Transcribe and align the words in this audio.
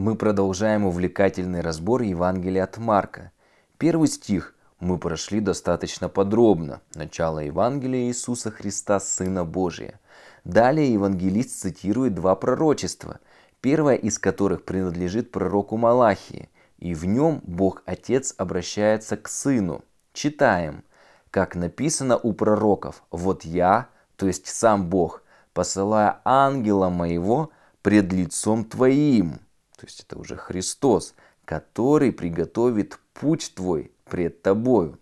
Мы 0.00 0.16
продолжаем 0.16 0.86
увлекательный 0.86 1.60
разбор 1.60 2.00
Евангелия 2.00 2.64
от 2.64 2.78
Марка. 2.78 3.32
Первый 3.76 4.08
стих 4.08 4.54
мы 4.78 4.96
прошли 4.96 5.40
достаточно 5.40 6.08
подробно. 6.08 6.80
Начало 6.94 7.40
Евангелия 7.40 8.08
Иисуса 8.08 8.50
Христа, 8.50 8.98
Сына 8.98 9.44
Божия. 9.44 10.00
Далее 10.42 10.90
евангелист 10.90 11.50
цитирует 11.50 12.14
два 12.14 12.34
пророчества, 12.34 13.20
первое 13.60 13.94
из 13.96 14.18
которых 14.18 14.64
принадлежит 14.64 15.32
пророку 15.32 15.76
Малахии, 15.76 16.48
и 16.78 16.94
в 16.94 17.04
нем 17.04 17.42
Бог 17.44 17.82
Отец 17.84 18.34
обращается 18.38 19.18
к 19.18 19.28
Сыну. 19.28 19.84
Читаем, 20.14 20.82
как 21.30 21.54
написано 21.54 22.16
у 22.16 22.32
пророков, 22.32 23.02
«Вот 23.10 23.44
я, 23.44 23.88
то 24.16 24.26
есть 24.26 24.46
сам 24.46 24.88
Бог, 24.88 25.22
посылая 25.52 26.22
ангела 26.24 26.88
моего 26.88 27.50
пред 27.82 28.10
лицом 28.14 28.64
твоим». 28.64 29.40
То 29.80 29.86
есть 29.86 30.04
это 30.06 30.18
уже 30.18 30.36
Христос, 30.36 31.14
который 31.46 32.12
приготовит 32.12 32.98
путь 33.14 33.52
твой 33.54 33.92
пред 34.04 34.42
тобою. 34.42 34.98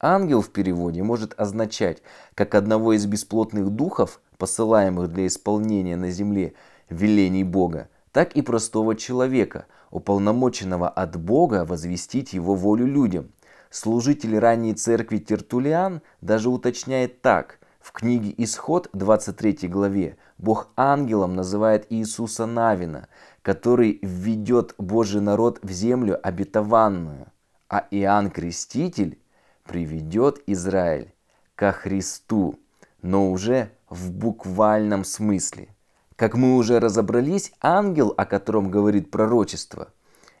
Ангел 0.00 0.40
в 0.40 0.48
переводе 0.48 1.02
может 1.02 1.38
означать 1.38 2.02
как 2.34 2.54
одного 2.54 2.94
из 2.94 3.04
бесплотных 3.04 3.68
духов, 3.68 4.22
посылаемых 4.38 5.12
для 5.12 5.26
исполнения 5.26 5.96
на 5.96 6.10
земле 6.10 6.54
велений 6.88 7.42
Бога, 7.42 7.90
так 8.12 8.34
и 8.34 8.40
простого 8.40 8.96
человека, 8.96 9.66
уполномоченного 9.90 10.88
от 10.88 11.20
Бога 11.20 11.66
возвестить 11.66 12.32
его 12.32 12.54
волю 12.54 12.86
людям. 12.86 13.30
Служитель 13.68 14.38
ранней 14.38 14.72
церкви 14.72 15.18
Тертулиан 15.18 16.00
даже 16.22 16.48
уточняет 16.48 17.20
так. 17.20 17.58
В 17.78 17.92
книге 17.92 18.32
Исход 18.38 18.88
23 18.94 19.68
главе 19.68 20.16
Бог 20.38 20.68
ангелом 20.74 21.36
называет 21.36 21.86
Иисуса 21.90 22.46
Навина, 22.46 23.08
который 23.44 23.98
введет 24.00 24.74
Божий 24.78 25.20
народ 25.20 25.58
в 25.62 25.70
землю 25.70 26.18
обетованную, 26.26 27.26
а 27.68 27.86
Иоанн 27.90 28.30
Креститель 28.30 29.18
приведет 29.64 30.42
Израиль 30.46 31.12
ко 31.54 31.70
Христу, 31.70 32.58
но 33.02 33.30
уже 33.30 33.70
в 33.90 34.10
буквальном 34.12 35.04
смысле. 35.04 35.68
Как 36.16 36.36
мы 36.36 36.56
уже 36.56 36.80
разобрались, 36.80 37.52
ангел, 37.60 38.14
о 38.16 38.24
котором 38.24 38.70
говорит 38.70 39.10
пророчество, 39.10 39.92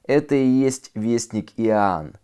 это 0.04 0.34
и 0.34 0.46
есть 0.46 0.90
вестник 0.94 1.52
Иоанн, 1.58 2.14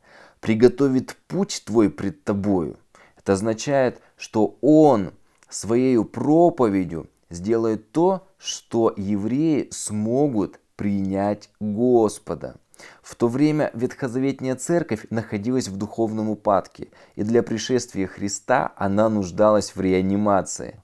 приготовит 0.40 1.14
путь 1.28 1.62
твой 1.66 1.90
пред 1.90 2.24
тобою. 2.24 2.78
Это 3.18 3.34
означает, 3.34 4.00
что 4.16 4.56
он 4.62 5.12
своей 5.50 6.02
проповедью 6.02 7.10
сделает 7.28 7.92
то, 7.92 8.26
что 8.38 8.94
евреи 8.96 9.68
смогут 9.70 10.58
принять 10.80 11.50
Господа. 11.60 12.56
В 13.02 13.14
то 13.14 13.28
время 13.28 13.70
Ветхозаветная 13.74 14.56
церковь 14.56 15.04
находилась 15.10 15.68
в 15.68 15.76
духовном 15.76 16.30
упадке, 16.30 16.88
и 17.16 17.22
для 17.22 17.42
пришествия 17.42 18.06
Христа 18.06 18.72
она 18.76 19.10
нуждалась 19.10 19.76
в 19.76 19.80
реанимации. 19.82 20.82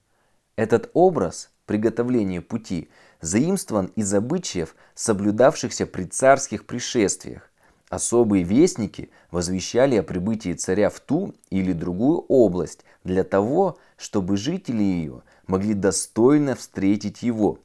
Этот 0.54 0.90
образ 0.92 1.48
приготовления 1.64 2.42
пути 2.42 2.90
заимствован 3.22 3.86
из 3.96 4.12
обычаев, 4.12 4.76
соблюдавшихся 4.94 5.86
при 5.86 6.04
царских 6.04 6.66
пришествиях. 6.66 7.50
Особые 7.88 8.44
вестники 8.44 9.08
возвещали 9.30 9.96
о 9.96 10.02
прибытии 10.02 10.52
царя 10.52 10.90
в 10.90 11.00
ту 11.00 11.34
или 11.48 11.72
другую 11.72 12.18
область 12.28 12.84
для 13.02 13.24
того, 13.24 13.78
чтобы 13.96 14.36
жители 14.36 14.82
ее 14.82 15.22
могли 15.46 15.72
достойно 15.72 16.54
встретить 16.54 17.22
его. 17.22 17.60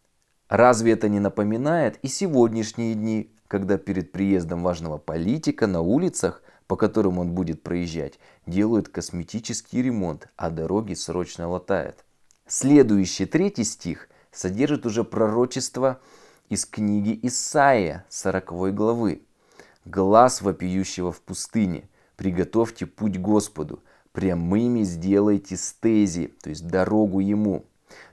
Разве 0.52 0.92
это 0.92 1.08
не 1.08 1.22
напоминает 1.22 1.98
и 2.02 2.10
сегодняшние 2.10 2.94
дни, 2.94 3.32
когда 3.48 3.78
перед 3.78 4.12
приездом 4.12 4.64
важного 4.64 4.98
политика 4.98 5.66
на 5.66 5.80
улицах, 5.80 6.44
по 6.68 6.76
которым 6.76 7.20
он 7.20 7.32
будет 7.32 7.64
проезжать, 7.64 8.20
делают 8.46 8.90
косметический 8.90 9.82
ремонт, 9.82 10.28
а 10.36 10.50
дороги 10.50 10.94
срочно 10.94 11.48
латают? 11.48 12.04
Следующий 12.48 13.26
третий 13.26 13.64
стих 13.64 14.10
содержит 14.34 14.86
уже 14.86 15.06
пророчество 15.06 16.02
из 16.50 16.66
книги 16.66 17.18
Исаия 17.24 18.06
40 18.10 18.76
главы. 18.76 19.22
«Глаз 19.86 20.42
вопиющего 20.42 21.14
в 21.14 21.22
пустыне, 21.22 21.88
приготовьте 22.18 22.88
путь 22.88 23.18
Господу, 23.18 23.84
прямыми 24.12 24.84
сделайте 24.84 25.56
стези, 25.56 26.28
то 26.44 26.50
есть 26.50 26.68
дорогу 26.68 27.22
Ему». 27.22 27.64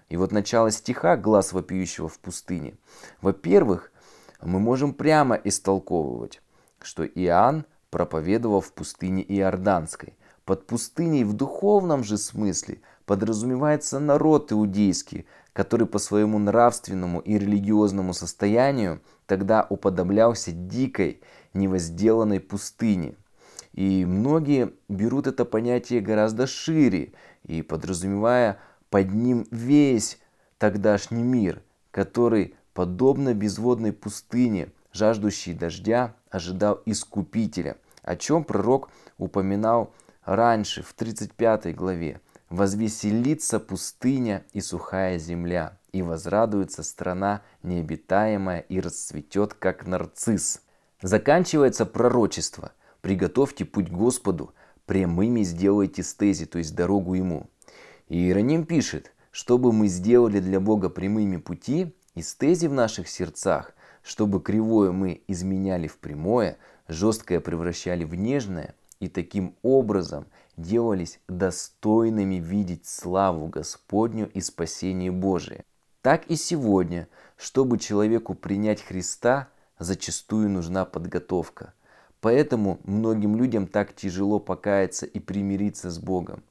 И 0.09 0.17
вот 0.17 0.33
начало 0.33 0.71
стиха 0.71 1.17
«Глаз 1.17 1.53
вопиющего 1.53 2.09
в 2.09 2.19
пустыне». 2.19 2.75
Во-первых, 3.21 3.93
мы 4.43 4.59
можем 4.59 4.95
прямо 4.95 5.35
истолковывать, 5.37 6.41
что 6.81 7.05
Иоанн 7.05 7.65
проповедовал 7.91 8.61
в 8.61 8.73
пустыне 8.73 9.23
Иорданской. 9.23 10.15
Под 10.45 10.67
пустыней 10.67 11.25
в 11.25 11.35
духовном 11.35 12.05
же 12.05 12.17
смысле 12.17 12.81
подразумевается 13.05 13.99
народ 13.99 14.53
иудейский, 14.53 15.27
который 15.53 15.87
по 15.87 15.99
своему 15.99 16.39
нравственному 16.39 17.21
и 17.21 17.39
религиозному 17.39 18.15
состоянию 18.15 19.03
тогда 19.27 19.67
уподоблялся 19.69 20.53
дикой, 20.53 21.21
невозделанной 21.53 22.41
пустыне. 22.41 23.17
И 23.73 24.05
многие 24.05 24.73
берут 24.89 25.27
это 25.27 25.45
понятие 25.45 26.01
гораздо 26.01 26.47
шире 26.47 27.13
и 27.45 27.63
подразумевая 27.63 28.59
под 28.91 29.13
ним 29.13 29.47
весь 29.51 30.19
тогдашний 30.59 31.23
мир, 31.23 31.63
который, 31.91 32.55
подобно 32.75 33.35
безводной 33.35 33.93
пустыне, 33.93 34.71
жаждущей 34.93 35.55
дождя, 35.55 36.15
ожидал 36.31 36.81
Искупителя, 36.87 37.77
о 38.03 38.17
чем 38.17 38.45
пророк 38.45 38.91
упоминал 39.19 39.93
раньше, 40.25 40.83
в 40.83 40.93
35 40.95 41.75
главе. 41.75 42.21
«Возвеселится 42.51 43.61
пустыня 43.61 44.43
и 44.55 44.63
сухая 44.63 45.19
земля, 45.19 45.77
и 45.93 46.01
возрадуется 46.01 46.83
страна 46.83 47.43
необитаемая 47.63 48.61
и 48.61 48.81
расцветет, 48.81 49.53
как 49.53 49.87
нарцисс». 49.87 50.63
Заканчивается 51.03 51.85
пророчество. 51.85 52.73
«Приготовьте 53.03 53.67
путь 53.67 53.91
Господу, 53.91 54.55
прямыми 54.87 55.43
сделайте 55.43 56.03
стези, 56.03 56.47
то 56.47 56.59
есть 56.59 56.75
дорогу 56.75 57.13
Ему». 57.15 57.49
И 58.09 58.17
Иероним 58.17 58.65
пишет, 58.65 59.13
чтобы 59.31 59.73
мы 59.73 59.89
сделали 59.89 60.41
для 60.41 60.61
Бога 60.61 60.89
прямыми 60.89 61.37
пути 61.37 61.95
и 62.15 62.23
стези 62.23 62.67
в 62.67 62.73
наших 62.73 63.09
сердцах, 63.09 63.75
чтобы 64.03 64.41
кривое 64.41 64.93
мы 64.93 65.23
изменяли 65.29 65.87
в 65.87 65.99
прямое, 65.99 66.57
жесткое 66.89 67.41
превращали 67.41 68.05
в 68.05 68.15
нежное, 68.15 68.75
и 69.01 69.09
таким 69.09 69.55
образом 69.63 70.27
делались 70.57 71.21
достойными 71.29 72.37
видеть 72.37 72.87
славу 72.87 73.47
Господню 73.47 74.29
и 74.33 74.41
спасение 74.41 75.13
Божие. 75.13 75.65
Так 76.03 76.27
и 76.27 76.37
сегодня, 76.37 77.09
чтобы 77.37 77.79
человеку 77.79 78.35
принять 78.35 78.83
Христа, 78.83 79.49
зачастую 79.79 80.49
нужна 80.49 80.85
подготовка. 80.85 81.75
Поэтому 82.21 82.81
многим 82.85 83.37
людям 83.37 83.67
так 83.67 83.95
тяжело 83.95 84.41
покаяться 84.41 85.07
и 85.07 85.21
примириться 85.21 85.91
с 85.91 85.99
Богом. 85.99 86.43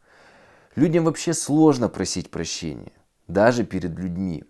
Людям 0.78 1.06
вообще 1.06 1.34
сложно 1.34 1.90
просить 1.90 2.30
прощения, 2.30 2.92
даже 3.28 3.66
перед 3.66 3.98
людьми. 3.98 4.44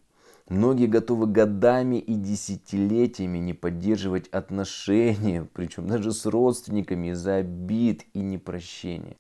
Многие 0.50 0.88
готовы 0.88 1.26
годами 1.26 2.00
и 2.00 2.16
десятилетиями 2.16 3.38
не 3.38 3.54
поддерживать 3.54 4.28
отношения, 4.28 5.48
причем 5.54 5.88
даже 5.88 6.12
с 6.12 6.26
родственниками 6.26 7.12
из-за 7.12 7.36
обид 7.36 8.04
и 8.14 8.20
непрощения. 8.20 9.16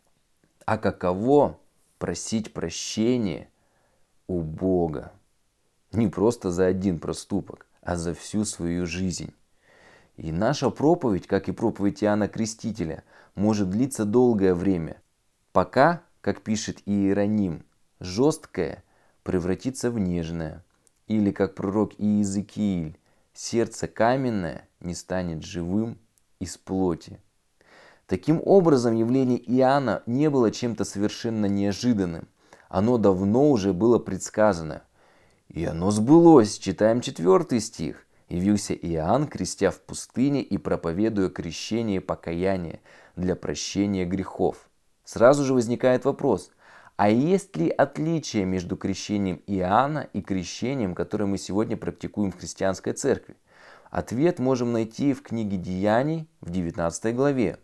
А 0.65 0.77
каково 0.77 1.57
просить 1.97 2.51
прощения 2.51 3.47
у 4.27 4.41
Бога? 4.41 5.13
Не 5.93 6.09
просто 6.09 6.51
за 6.51 6.65
один 6.65 6.99
проступок, 6.99 7.67
а 7.81 7.95
за 7.95 8.13
всю 8.15 8.43
свою 8.43 8.85
жизнь. 8.85 9.33
И 10.17 10.33
наша 10.33 10.69
проповедь, 10.71 11.25
как 11.25 11.47
и 11.47 11.53
проповедь 11.53 12.03
Иоанна 12.03 12.27
Крестителя, 12.27 13.05
может 13.33 13.69
длиться 13.69 14.03
долгое 14.03 14.53
время, 14.53 15.01
пока 15.53 16.01
как 16.27 16.41
пишет 16.41 16.79
Иероним, 16.85 17.63
жесткое 18.01 18.83
превратится 19.23 19.89
в 19.89 19.97
нежное. 19.97 20.61
Или, 21.07 21.31
как 21.31 21.55
пророк 21.55 21.93
Иезекииль, 21.97 22.99
сердце 23.33 23.87
каменное 23.87 24.67
не 24.81 24.93
станет 24.93 25.45
живым 25.45 25.97
из 26.39 26.57
плоти. 26.57 27.21
Таким 28.07 28.41
образом, 28.43 28.93
явление 28.93 29.39
Иоанна 29.57 30.03
не 30.05 30.29
было 30.29 30.51
чем-то 30.51 30.83
совершенно 30.83 31.45
неожиданным. 31.45 32.27
Оно 32.67 32.97
давно 32.97 33.49
уже 33.49 33.71
было 33.71 33.97
предсказано. 33.97 34.83
И 35.47 35.63
оно 35.63 35.91
сбылось. 35.91 36.57
Читаем 36.57 36.99
четвертый 36.99 37.61
стих. 37.61 38.05
«Явился 38.27 38.73
Иоанн, 38.73 39.27
крестя 39.27 39.71
в 39.71 39.79
пустыне 39.79 40.41
и 40.41 40.57
проповедуя 40.57 41.29
крещение 41.29 41.97
и 41.97 42.01
покаяние 42.01 42.81
для 43.15 43.37
прощения 43.37 44.03
грехов». 44.03 44.67
Сразу 45.07 45.45
же 45.45 45.53
возникает 45.53 46.03
вопрос, 46.03 46.51
а 46.97 47.09
есть 47.09 47.55
ли 47.55 47.69
отличие 47.69 48.43
между 48.43 48.75
крещением 48.75 49.41
Иоанна 49.47 50.09
и 50.11 50.21
крещением, 50.21 50.95
которое 50.95 51.23
мы 51.27 51.37
сегодня 51.37 51.77
практикуем 51.77 52.33
в 52.33 52.37
христианской 52.37 52.91
церкви? 52.91 53.37
Ответ 53.89 54.37
можем 54.39 54.73
найти 54.73 55.13
в 55.13 55.21
книге 55.21 55.55
Деяний 55.55 56.27
в 56.41 56.49
19 56.49 57.15
главе. 57.15 57.57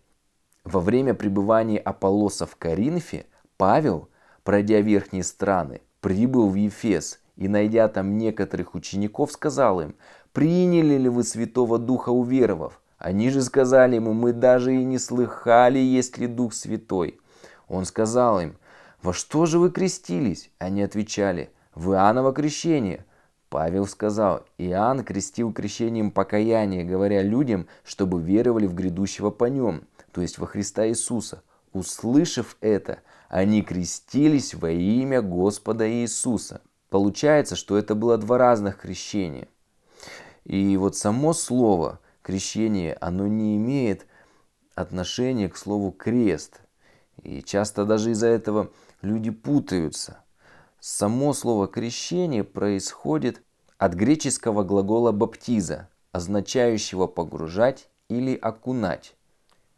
Во 0.64 0.80
время 0.80 1.16
пребывания 1.16 1.80
Аполлоса 1.80 2.46
в 2.46 2.56
Коринфе 2.56 3.26
Павел, 3.58 4.08
пройдя 4.46 4.80
верхние 4.80 5.26
страны, 5.26 5.82
прибыл 6.00 6.48
в 6.48 6.56
Ефес 6.56 7.20
и, 7.36 7.50
найдя 7.50 7.90
там 7.90 8.18
некоторых 8.18 8.74
учеников, 8.74 9.34
сказал 9.34 9.82
им, 9.82 9.96
«Приняли 10.32 10.96
ли 10.96 11.10
вы 11.10 11.26
Святого 11.26 11.78
Духа 11.78 12.12
уверовав?» 12.12 12.80
Они 12.98 13.30
же 13.30 13.42
сказали 13.42 13.96
ему, 13.96 14.14
«Мы 14.14 14.32
даже 14.32 14.74
и 14.74 14.86
не 14.86 14.98
слыхали, 14.98 15.78
есть 15.78 16.18
ли 16.18 16.28
Дух 16.28 16.54
Святой». 16.54 17.20
Он 17.68 17.86
сказал 17.86 18.40
им, 18.42 18.58
«Во 19.02 19.14
что 19.14 19.46
же 19.46 19.60
вы 19.60 19.72
крестились?» 19.72 20.52
Они 20.60 20.82
отвечали, 20.82 21.52
«В 21.76 21.92
Иоанново 21.92 22.34
крещение». 22.34 23.06
Павел 23.50 23.86
сказал, 23.86 24.46
Иоанн 24.58 25.04
крестил 25.04 25.54
крещением 25.54 26.10
покаяния, 26.10 26.84
говоря 26.84 27.22
людям, 27.22 27.68
чтобы 27.84 28.20
веровали 28.20 28.66
в 28.66 28.74
грядущего 28.74 29.30
по 29.30 29.46
нем, 29.46 29.84
то 30.12 30.22
есть 30.22 30.40
во 30.40 30.48
Христа 30.48 30.88
Иисуса. 30.88 31.44
Услышав 31.72 32.58
это, 32.62 33.00
они 33.30 33.62
крестились 33.62 34.56
во 34.56 34.72
имя 34.72 35.22
Господа 35.22 35.88
Иисуса. 35.88 36.62
Получается, 36.90 37.56
что 37.56 37.78
это 37.78 37.94
было 37.94 38.18
два 38.18 38.40
разных 38.40 38.80
крещения. 38.80 39.48
И 40.46 40.76
вот 40.78 40.96
само 40.96 41.34
слово 41.34 42.00
крещение, 42.24 42.98
оно 43.02 43.28
не 43.28 43.56
имеет 43.58 44.08
отношения 44.74 45.48
к 45.48 45.58
слову 45.58 45.92
крест. 45.92 46.62
И 47.24 47.42
часто 47.42 47.86
даже 47.86 48.12
из-за 48.12 48.28
этого 48.28 48.72
люди 49.02 49.32
путаются. 49.32 50.18
Само 50.80 51.34
слово 51.34 51.68
крещение 51.68 52.44
происходит 52.44 53.42
от 53.78 53.94
греческого 53.94 54.64
глагола 54.64 55.12
баптиза, 55.12 55.88
означающего 56.12 57.08
погружать 57.08 57.90
или 58.10 58.36
окунать. 58.36 59.16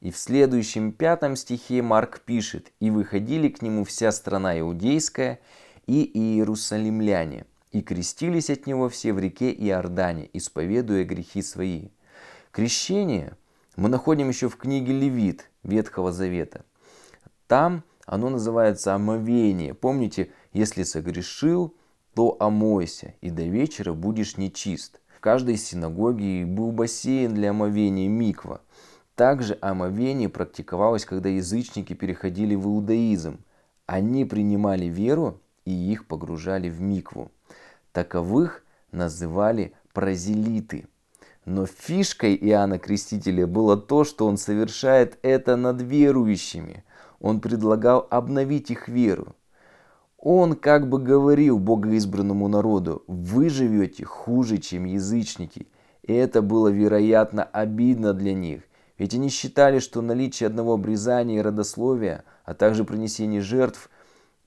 И 0.01 0.12
в 0.12 0.18
следующем 0.18 0.92
пятом 0.92 1.36
стихе 1.36 1.81
Марк 1.81 2.21
пишет, 2.21 2.71
«И 2.80 2.89
выходили 2.89 3.50
к 3.50 3.62
нему 3.62 3.83
вся 3.83 4.12
страна 4.12 4.59
иудейская 4.59 5.39
и 5.88 6.03
иерусалимляне, 6.03 7.45
и 7.71 7.81
крестились 7.81 8.50
от 8.50 8.68
него 8.68 8.89
все 8.89 9.13
в 9.13 9.19
реке 9.19 9.51
Иордане, 9.51 10.30
исповедуя 10.33 11.03
грехи 11.03 11.41
свои». 11.41 11.89
Крещение 12.51 13.38
мы 13.75 13.89
находим 13.89 14.30
еще 14.30 14.50
в 14.50 14.57
книге 14.57 14.94
Левит 14.94 15.50
Ветхого 15.63 16.12
Завета. 16.12 16.63
Там 17.47 17.83
оно 18.06 18.30
называется 18.30 18.94
омовение. 18.94 19.74
Помните, 19.74 20.31
если 20.53 20.83
согрешил, 20.83 21.74
то 22.13 22.38
омойся, 22.39 23.13
и 23.21 23.30
до 23.30 23.44
вечера 23.44 23.94
будешь 23.94 24.38
нечист. 24.38 25.01
В 25.18 25.19
каждой 25.19 25.57
синагоге 25.57 26.45
был 26.45 26.71
бассейн 26.71 27.33
для 27.33 27.50
омовения 27.50 28.07
миква. 28.07 28.62
Также 29.15 29.57
омовение 29.62 30.30
практиковалось, 30.30 31.06
когда 31.06 31.30
язычники 31.30 31.94
переходили 31.94 32.56
в 32.56 32.65
иудаизм. 32.65 33.39
Они 33.86 34.25
принимали 34.25 34.86
веру 34.86 35.41
и 35.65 35.71
их 35.71 36.07
погружали 36.07 36.69
в 36.69 36.81
микву. 36.81 37.31
Таковых 37.91 38.63
называли 38.91 39.74
прозелиты. 39.94 40.88
Но 41.45 41.65
фишкой 41.65 42.36
Иоанна 42.36 42.80
Крестителя 42.80 43.45
было 43.45 43.77
то, 43.77 44.03
что 44.03 44.27
он 44.27 44.38
совершает 44.38 45.18
это 45.21 45.56
над 45.56 45.81
верующими. 45.81 46.83
Он 47.25 47.39
предлагал 47.39 48.06
обновить 48.12 48.69
их 48.69 48.88
веру. 48.88 49.36
Он 50.19 50.54
как 50.54 50.88
бы 50.88 51.00
говорил 51.00 51.57
богоизбранному 51.57 52.48
народу, 52.48 53.04
вы 53.07 53.50
живете 53.50 54.06
хуже, 54.06 54.60
чем 54.60 54.86
язычники. 54.86 55.68
И 56.04 56.13
это 56.13 56.44
было, 56.44 56.68
вероятно, 56.68 57.44
обидно 57.44 58.13
для 58.13 58.36
них. 58.36 58.62
Ведь 59.00 59.16
они 59.16 59.30
считали, 59.30 59.80
что 59.80 60.04
наличие 60.04 60.45
одного 60.45 60.75
обрезания 60.75 61.39
и 61.39 61.42
родословия, 61.42 62.25
а 62.44 62.54
также 62.54 62.83
принесение 62.83 63.42
жертв 63.42 63.89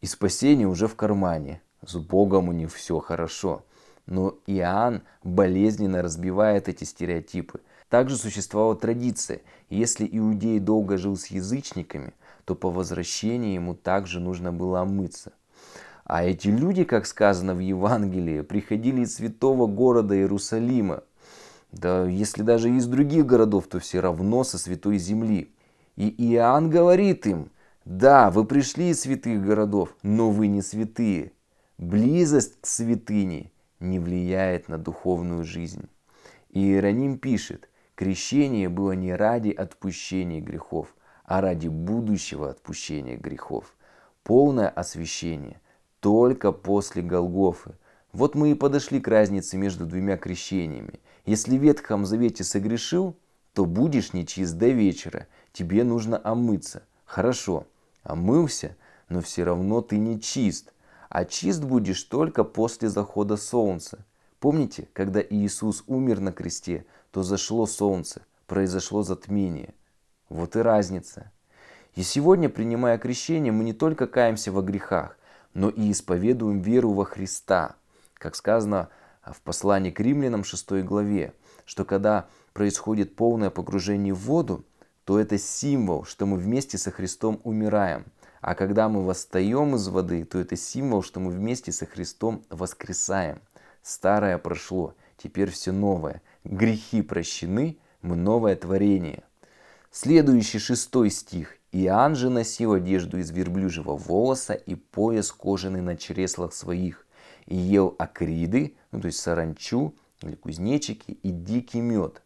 и 0.00 0.06
спасение 0.06 0.68
уже 0.68 0.86
в 0.86 0.94
кармане. 0.94 1.60
С 1.84 1.96
Богом 1.96 2.48
у 2.48 2.52
них 2.52 2.72
все 2.72 3.00
хорошо. 3.00 3.64
Но 4.06 4.36
Иоанн 4.46 5.02
болезненно 5.24 6.00
разбивает 6.00 6.68
эти 6.68 6.84
стереотипы. 6.84 7.58
Также 7.88 8.16
существовала 8.16 8.76
традиция. 8.76 9.40
Если 9.68 10.08
иудей 10.10 10.60
долго 10.60 10.96
жил 10.96 11.16
с 11.16 11.26
язычниками, 11.26 12.12
то 12.48 12.54
по 12.54 12.70
возвращении 12.70 13.52
ему 13.52 13.74
также 13.74 14.20
нужно 14.20 14.54
было 14.54 14.80
омыться. 14.80 15.34
А 16.04 16.24
эти 16.24 16.48
люди, 16.48 16.84
как 16.84 17.04
сказано 17.04 17.54
в 17.54 17.58
Евангелии, 17.58 18.40
приходили 18.40 19.02
из 19.02 19.16
святого 19.16 19.66
города 19.66 20.16
Иерусалима. 20.16 21.02
Да 21.72 22.06
если 22.06 22.40
даже 22.40 22.70
из 22.70 22.86
других 22.86 23.26
городов, 23.26 23.66
то 23.66 23.80
все 23.80 24.00
равно 24.00 24.44
со 24.44 24.56
святой 24.56 24.96
земли. 24.96 25.52
И 25.96 26.08
Иоанн 26.32 26.70
говорит 26.70 27.26
им, 27.26 27.50
да, 27.84 28.30
вы 28.30 28.46
пришли 28.46 28.88
из 28.88 29.02
святых 29.02 29.44
городов, 29.44 29.94
но 30.02 30.30
вы 30.30 30.46
не 30.46 30.62
святые. 30.62 31.32
Близость 31.76 32.58
к 32.62 32.66
святыне 32.66 33.52
не 33.78 33.98
влияет 33.98 34.70
на 34.70 34.78
духовную 34.78 35.44
жизнь. 35.44 35.86
И 36.48 36.60
Иероним 36.60 37.18
пишет, 37.18 37.68
крещение 37.94 38.70
было 38.70 38.92
не 38.92 39.12
ради 39.12 39.50
отпущения 39.50 40.40
грехов, 40.40 40.94
а 41.28 41.42
ради 41.42 41.68
будущего 41.68 42.48
отпущения 42.48 43.18
грехов. 43.18 43.76
Полное 44.22 44.68
освящение– 44.68 45.60
только 46.00 46.52
после 46.52 47.02
Голгофы. 47.02 47.74
Вот 48.12 48.34
мы 48.34 48.52
и 48.52 48.54
подошли 48.54 48.98
к 48.98 49.08
разнице 49.08 49.58
между 49.58 49.84
двумя 49.84 50.16
крещениями. 50.16 51.00
Если 51.26 51.58
в 51.58 51.62
Ветхом 51.62 52.06
Завете 52.06 52.44
согрешил, 52.44 53.14
то 53.52 53.66
будешь 53.66 54.14
нечист 54.14 54.56
до 54.56 54.68
вечера, 54.68 55.26
тебе 55.52 55.84
нужно 55.84 56.18
омыться. 56.24 56.82
Хорошо, 57.04 57.66
омылся, 58.04 58.76
но 59.10 59.20
все 59.20 59.44
равно 59.44 59.82
ты 59.82 59.98
не 59.98 60.20
чист. 60.20 60.72
А 61.10 61.26
чист 61.26 61.62
будешь 61.62 62.04
только 62.04 62.42
после 62.42 62.88
захода 62.88 63.36
солнца. 63.36 64.06
Помните, 64.40 64.88
когда 64.94 65.20
Иисус 65.20 65.84
умер 65.88 66.20
на 66.20 66.32
кресте, 66.32 66.86
то 67.10 67.22
зашло 67.22 67.66
солнце, 67.66 68.22
произошло 68.46 69.02
затмение. 69.02 69.74
Вот 70.28 70.56
и 70.56 70.60
разница. 70.60 71.30
И 71.94 72.02
сегодня, 72.02 72.48
принимая 72.48 72.98
крещение, 72.98 73.52
мы 73.52 73.64
не 73.64 73.72
только 73.72 74.06
каемся 74.06 74.52
во 74.52 74.62
грехах, 74.62 75.18
но 75.54 75.68
и 75.68 75.90
исповедуем 75.90 76.60
веру 76.60 76.92
во 76.92 77.04
Христа. 77.04 77.76
Как 78.14 78.36
сказано 78.36 78.88
в 79.24 79.40
послании 79.40 79.90
к 79.90 80.00
римлянам 80.00 80.44
6 80.44 80.84
главе, 80.84 81.32
что 81.64 81.84
когда 81.84 82.28
происходит 82.52 83.16
полное 83.16 83.50
погружение 83.50 84.14
в 84.14 84.20
воду, 84.20 84.64
то 85.04 85.18
это 85.18 85.38
символ, 85.38 86.04
что 86.04 86.26
мы 86.26 86.36
вместе 86.36 86.76
со 86.76 86.90
Христом 86.90 87.40
умираем. 87.44 88.04
А 88.40 88.54
когда 88.54 88.88
мы 88.88 89.04
восстаем 89.04 89.74
из 89.74 89.88
воды, 89.88 90.24
то 90.24 90.38
это 90.38 90.54
символ, 90.54 91.02
что 91.02 91.18
мы 91.18 91.30
вместе 91.30 91.72
со 91.72 91.86
Христом 91.86 92.44
воскресаем. 92.50 93.40
Старое 93.82 94.38
прошло, 94.38 94.94
теперь 95.16 95.50
все 95.50 95.72
новое. 95.72 96.22
Грехи 96.44 97.02
прощены, 97.02 97.78
мы 98.02 98.16
новое 98.16 98.54
творение. 98.54 99.24
Следующий 99.90 100.58
шестой 100.58 101.10
стих. 101.10 101.56
Иоанн 101.72 102.14
же 102.14 102.28
носил 102.28 102.74
одежду 102.74 103.18
из 103.18 103.30
верблюжьего 103.30 103.96
волоса 103.96 104.52
и 104.52 104.74
пояс 104.74 105.32
кожаный 105.32 105.80
на 105.80 105.96
чреслах 105.96 106.52
своих, 106.52 107.06
и 107.46 107.56
ел 107.56 107.94
акриды, 107.98 108.74
ну, 108.92 109.00
то 109.00 109.06
есть 109.06 109.18
саранчу 109.18 109.94
или 110.22 110.34
кузнечики, 110.34 111.12
и 111.22 111.30
дикий 111.30 111.80
мед. 111.80 112.22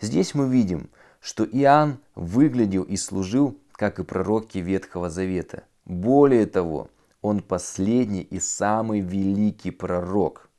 Здесь 0.00 0.34
мы 0.34 0.48
видим, 0.48 0.90
что 1.20 1.44
Иоанн 1.44 1.98
выглядел 2.16 2.82
и 2.82 2.96
служил, 2.96 3.56
как 3.72 4.00
и 4.00 4.04
пророки 4.04 4.58
Ветхого 4.58 5.08
Завета. 5.08 5.64
Более 5.84 6.46
того, 6.46 6.90
он 7.22 7.42
последний 7.42 8.22
и 8.22 8.40
самый 8.40 9.00
великий 9.00 9.70
пророк, 9.70 10.50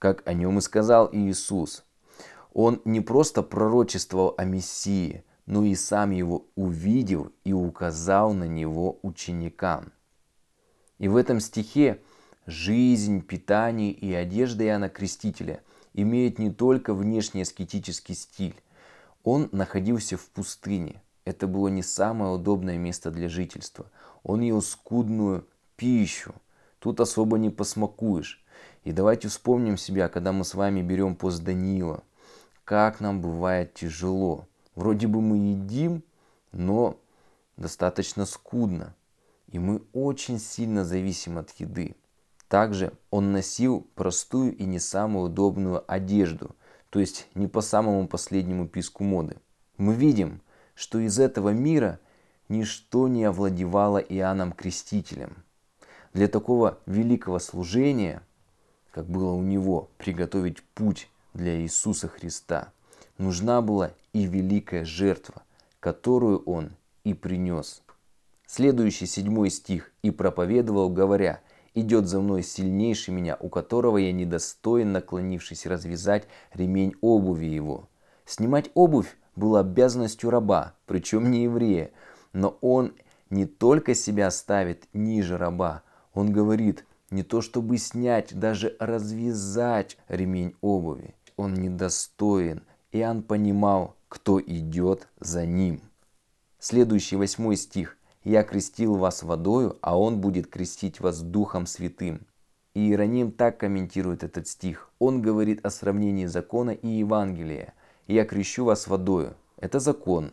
как 0.00 0.26
о 0.26 0.34
нем 0.34 0.58
и 0.58 0.60
сказал 0.60 1.08
Иисус. 1.12 1.84
Он 2.52 2.82
не 2.84 3.00
просто 3.00 3.42
пророчествовал 3.42 4.34
о 4.36 4.44
Мессии– 4.44 5.22
но 5.48 5.64
и 5.64 5.74
сам 5.74 6.10
его 6.10 6.44
увидел 6.56 7.32
и 7.42 7.54
указал 7.54 8.34
на 8.34 8.44
него 8.44 8.98
ученикам. 9.00 9.92
И 10.98 11.08
в 11.08 11.16
этом 11.16 11.40
стихе 11.40 12.02
жизнь, 12.44 13.22
питание 13.22 13.90
и 13.90 14.12
одежда 14.12 14.66
Иоанна 14.66 14.90
Крестителя 14.90 15.62
имеют 15.94 16.38
не 16.38 16.50
только 16.52 16.92
внешний 16.92 17.42
аскетический 17.42 18.14
стиль. 18.14 18.60
Он 19.24 19.48
находился 19.50 20.18
в 20.18 20.28
пустыне. 20.28 21.00
Это 21.24 21.46
было 21.46 21.68
не 21.68 21.82
самое 21.82 22.30
удобное 22.32 22.76
место 22.76 23.10
для 23.10 23.30
жительства. 23.30 23.90
Он 24.24 24.42
ел 24.42 24.60
скудную 24.60 25.46
пищу. 25.76 26.34
Тут 26.78 27.00
особо 27.00 27.38
не 27.38 27.48
посмакуешь. 27.48 28.44
И 28.84 28.92
давайте 28.92 29.28
вспомним 29.28 29.78
себя, 29.78 30.10
когда 30.10 30.32
мы 30.32 30.44
с 30.44 30.52
вами 30.52 30.82
берем 30.82 31.16
пост 31.16 31.42
Даниила. 31.42 32.02
Как 32.64 33.00
нам 33.00 33.22
бывает 33.22 33.72
тяжело. 33.72 34.46
Вроде 34.78 35.08
бы 35.08 35.20
мы 35.20 35.38
едим, 35.38 36.04
но 36.52 37.00
достаточно 37.56 38.24
скудно. 38.24 38.94
И 39.48 39.58
мы 39.58 39.82
очень 39.92 40.38
сильно 40.38 40.84
зависим 40.84 41.36
от 41.36 41.50
еды. 41.58 41.96
Также 42.46 42.92
он 43.10 43.32
носил 43.32 43.88
простую 43.96 44.56
и 44.56 44.64
не 44.64 44.78
самую 44.78 45.24
удобную 45.24 45.82
одежду. 45.88 46.54
то 46.90 47.00
есть 47.00 47.26
не 47.34 47.48
по 47.48 47.60
самому 47.60 48.06
последнему 48.06 48.68
писку 48.68 49.02
моды. 49.02 49.38
Мы 49.78 49.94
видим, 49.94 50.40
что 50.76 51.00
из 51.00 51.18
этого 51.18 51.48
мира 51.48 51.98
ничто 52.48 53.08
не 53.08 53.24
овладевало 53.24 53.98
Иоанном 53.98 54.52
Крестителем. 54.52 55.42
Для 56.14 56.28
такого 56.28 56.78
великого 56.86 57.40
служения, 57.40 58.22
как 58.92 59.06
было 59.06 59.32
у 59.32 59.42
него, 59.42 59.90
приготовить 59.98 60.62
путь 60.62 61.10
для 61.34 61.60
Иисуса 61.60 62.06
Христа, 62.06 62.72
нужна 63.18 63.60
была 63.60 63.90
и 64.18 64.26
великая 64.26 64.84
жертва, 64.84 65.42
которую 65.80 66.42
он 66.44 66.72
и 67.04 67.14
принес. 67.14 67.82
Следующий 68.46 69.06
седьмой 69.06 69.50
стих 69.50 69.92
«И 70.02 70.10
проповедовал, 70.10 70.88
говоря, 70.88 71.40
идет 71.74 72.08
за 72.08 72.20
мной 72.20 72.42
сильнейший 72.42 73.14
меня, 73.14 73.36
у 73.38 73.48
которого 73.48 73.98
я 73.98 74.12
недостоин, 74.12 74.92
наклонившись 74.92 75.66
развязать 75.66 76.26
ремень 76.52 76.94
обуви 77.00 77.46
его». 77.46 77.88
Снимать 78.24 78.70
обувь 78.74 79.16
было 79.36 79.60
обязанностью 79.60 80.30
раба, 80.30 80.74
причем 80.86 81.30
не 81.30 81.44
еврея, 81.44 81.92
но 82.32 82.58
он 82.60 82.94
не 83.30 83.46
только 83.46 83.94
себя 83.94 84.30
ставит 84.30 84.88
ниже 84.92 85.38
раба, 85.38 85.82
он 86.12 86.32
говорит, 86.32 86.84
не 87.10 87.22
то 87.22 87.40
чтобы 87.40 87.78
снять, 87.78 88.38
даже 88.38 88.76
развязать 88.80 89.96
ремень 90.08 90.54
обуви. 90.60 91.14
Он 91.36 91.54
недостоин. 91.54 92.62
Иоанн 92.92 93.22
понимал, 93.22 93.96
кто 94.08 94.40
идет 94.40 95.08
за 95.20 95.46
ним. 95.46 95.82
Следующий 96.58 97.16
восьмой 97.16 97.56
стих. 97.56 97.96
«Я 98.24 98.42
крестил 98.42 98.96
вас 98.96 99.22
водою, 99.22 99.78
а 99.80 99.98
он 99.98 100.20
будет 100.20 100.48
крестить 100.48 101.00
вас 101.00 101.20
Духом 101.20 101.66
Святым». 101.66 102.26
И 102.74 102.80
Иероним 102.80 103.32
так 103.32 103.58
комментирует 103.58 104.22
этот 104.22 104.48
стих. 104.48 104.90
Он 104.98 105.22
говорит 105.22 105.64
о 105.64 105.70
сравнении 105.70 106.26
закона 106.26 106.70
и 106.70 106.88
Евангелия. 106.88 107.74
«Я 108.06 108.24
крещу 108.24 108.64
вас 108.64 108.86
водою». 108.86 109.34
Это 109.60 109.80
закон. 109.80 110.32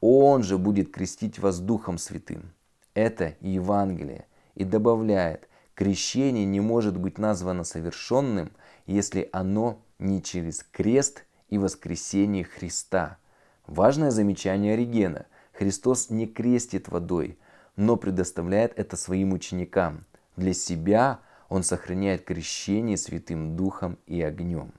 Он 0.00 0.42
же 0.42 0.56
будет 0.58 0.92
крестить 0.92 1.38
вас 1.38 1.58
Духом 1.58 1.98
Святым. 1.98 2.52
Это 2.94 3.34
Евангелие. 3.40 4.26
И 4.54 4.64
добавляет, 4.64 5.48
крещение 5.74 6.44
не 6.44 6.60
может 6.60 6.96
быть 6.96 7.18
названо 7.18 7.64
совершенным, 7.64 8.52
если 8.86 9.28
оно 9.32 9.80
не 9.98 10.22
через 10.22 10.62
крест 10.62 11.24
и 11.48 11.58
воскресение 11.58 12.44
Христа. 12.44 13.18
Важное 13.66 14.10
замечание 14.10 14.74
Оригена. 14.74 15.26
Христос 15.52 16.10
не 16.10 16.26
крестит 16.26 16.88
водой, 16.88 17.38
но 17.76 17.96
предоставляет 17.96 18.78
это 18.78 18.96
своим 18.96 19.32
ученикам. 19.32 20.04
Для 20.36 20.52
себя 20.52 21.20
Он 21.48 21.62
сохраняет 21.62 22.24
крещение 22.24 22.96
Святым 22.96 23.56
Духом 23.56 23.98
и 24.06 24.20
огнем. 24.20 24.72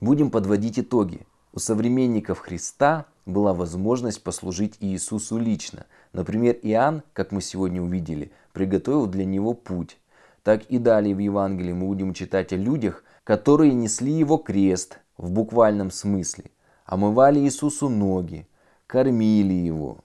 Будем 0.00 0.30
подводить 0.30 0.78
итоги. 0.78 1.26
У 1.52 1.58
современников 1.58 2.38
Христа 2.38 3.06
была 3.26 3.52
возможность 3.52 4.22
послужить 4.22 4.76
Иисусу 4.80 5.38
лично. 5.38 5.86
Например, 6.12 6.56
Иоанн, 6.62 7.02
как 7.12 7.32
мы 7.32 7.42
сегодня 7.42 7.82
увидели, 7.82 8.32
приготовил 8.52 9.06
для 9.06 9.24
него 9.24 9.54
путь. 9.54 9.98
Так 10.42 10.64
и 10.66 10.78
далее 10.78 11.14
в 11.14 11.18
Евангелии 11.18 11.72
мы 11.72 11.86
будем 11.86 12.14
читать 12.14 12.52
о 12.52 12.56
людях, 12.56 13.04
которые 13.24 13.74
несли 13.74 14.12
его 14.12 14.38
крест 14.38 14.98
в 15.18 15.30
буквальном 15.30 15.90
смысле, 15.90 16.50
омывали 16.86 17.40
Иисусу 17.40 17.88
ноги, 17.88 18.48
кормили 18.86 19.52
его. 19.52 19.98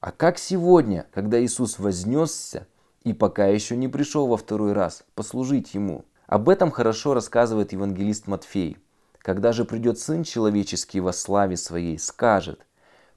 А 0.00 0.12
как 0.12 0.38
сегодня, 0.38 1.06
когда 1.12 1.42
Иисус 1.42 1.78
вознесся 1.78 2.68
и 3.02 3.12
пока 3.12 3.46
еще 3.46 3.76
не 3.76 3.88
пришел 3.88 4.28
во 4.28 4.36
второй 4.36 4.72
раз 4.72 5.02
послужить 5.14 5.74
ему? 5.74 6.04
Об 6.26 6.48
этом 6.48 6.70
хорошо 6.70 7.14
рассказывает 7.14 7.72
евангелист 7.72 8.28
Матфей. 8.28 8.76
Когда 9.18 9.52
же 9.52 9.64
придет 9.64 9.98
Сын 9.98 10.22
Человеческий 10.22 11.00
во 11.00 11.12
славе 11.12 11.56
Своей, 11.56 11.98
скажет, 11.98 12.66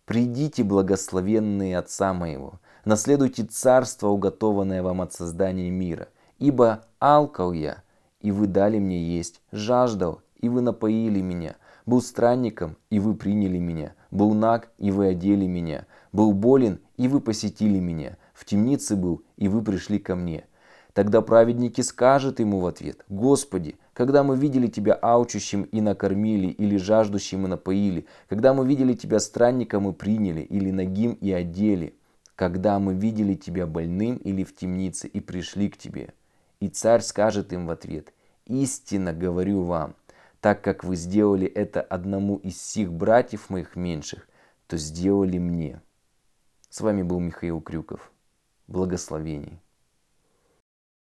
«Придите, 0.06 0.64
благословенные 0.64 1.78
Отца 1.78 2.14
Моего, 2.14 2.60
наследуйте 2.86 3.44
царство, 3.44 4.08
уготованное 4.08 4.82
вам 4.82 5.02
от 5.02 5.14
создания 5.14 5.70
мира, 5.70 6.08
ибо 6.40 6.86
алкал 7.00 7.54
я, 7.54 7.84
и 8.20 8.32
вы 8.32 8.48
дали 8.48 8.80
мне 8.80 9.04
есть, 9.04 9.42
жаждал, 9.52 10.22
и 10.42 10.50
вы 10.50 10.62
напоили 10.62 11.22
меня, 11.22 11.56
был 11.86 12.02
странником, 12.02 12.78
и 12.90 13.00
вы 13.00 13.16
приняли 13.16 13.58
меня, 13.58 13.94
был 14.12 14.34
наг, 14.34 14.72
и 14.78 14.92
вы 14.92 15.08
одели 15.08 15.48
меня, 15.48 15.86
был 16.12 16.34
болен, 16.34 16.80
и 16.98 17.08
вы 17.08 17.22
посетили 17.22 17.80
меня, 17.80 18.18
в 18.34 18.46
темнице 18.46 18.96
был, 18.96 19.24
и 19.38 19.48
вы 19.48 19.64
пришли 19.64 20.00
ко 20.00 20.16
мне. 20.16 20.46
Тогда 20.94 21.22
праведники 21.22 21.82
скажут 21.82 22.40
ему 22.40 22.60
в 22.60 22.66
ответ, 22.66 23.06
Господи, 23.08 23.78
когда 23.94 24.24
мы 24.24 24.36
видели 24.36 24.68
Тебя 24.68 24.94
аучущим 24.94 25.64
и 25.64 25.80
накормили, 25.80 26.48
или 26.48 26.78
жаждущим 26.78 27.46
и 27.46 27.50
напоили, 27.50 28.06
когда 28.28 28.54
мы 28.54 28.68
видели 28.68 28.94
Тебя 28.94 29.20
странником 29.20 29.90
и 29.90 29.94
приняли, 29.94 30.42
или 30.42 30.72
нагим 30.72 31.14
и 31.14 31.32
одели, 31.32 31.96
когда 32.36 32.80
мы 32.80 32.94
видели 32.94 33.36
Тебя 33.36 33.68
больным 33.68 34.18
или 34.18 34.44
в 34.44 34.56
темнице 34.56 35.08
и 35.08 35.22
пришли 35.22 35.70
к 35.70 35.78
Тебе. 35.78 36.14
И 36.60 36.68
царь 36.68 37.02
скажет 37.02 37.54
им 37.54 37.68
в 37.68 37.72
ответ, 37.72 38.14
истинно 38.46 39.14
говорю 39.14 39.64
вам, 39.64 39.96
так 40.42 40.64
как 40.64 40.84
вы 40.84 40.96
сделали 40.96 41.48
это 41.48 41.82
одному 41.82 42.38
из 42.38 42.62
сих 42.62 42.92
братьев 42.92 43.50
моих 43.50 43.76
меньших, 43.76 44.28
то 44.68 44.76
сделали 44.76 45.38
мне. 45.38 45.82
С 46.70 46.82
вами 46.82 47.04
был 47.04 47.20
Михаил 47.20 47.62
Крюков. 47.62 48.12
Благословений. 48.68 49.62